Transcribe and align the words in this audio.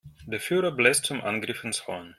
Der 0.25 0.39
Führer 0.39 0.71
bläst 0.71 1.05
zum 1.05 1.21
Angriff 1.21 1.63
ins 1.63 1.85
Horn. 1.85 2.09